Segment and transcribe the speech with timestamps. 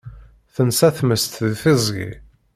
[0.53, 2.09] Tensa tmest di tiẓgi.